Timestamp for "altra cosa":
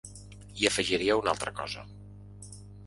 1.35-1.87